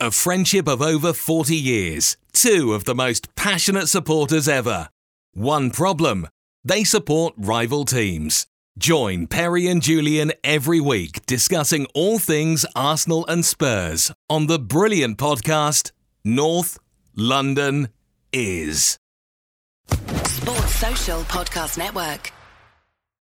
A 0.00 0.12
friendship 0.12 0.68
of 0.68 0.80
over 0.80 1.12
40 1.12 1.56
years. 1.56 2.16
Two 2.32 2.72
of 2.72 2.84
the 2.84 2.94
most 2.94 3.34
passionate 3.34 3.88
supporters 3.88 4.46
ever. 4.46 4.90
One 5.34 5.72
problem 5.72 6.28
they 6.62 6.84
support 6.84 7.34
rival 7.36 7.84
teams. 7.84 8.46
Join 8.78 9.26
Perrie 9.26 9.68
and 9.68 9.82
Julian 9.82 10.30
every 10.44 10.78
week 10.78 11.26
discussing 11.26 11.88
all 11.94 12.20
things 12.20 12.64
Arsenal 12.76 13.26
and 13.26 13.44
Spurs 13.44 14.12
on 14.30 14.46
the 14.46 14.60
brilliant 14.60 15.18
podcast 15.18 15.90
North 16.24 16.78
London 17.16 17.88
is. 18.32 19.00
Sports 19.90 20.76
Social 20.76 21.22
Podcast 21.22 21.76
Network. 21.76 22.30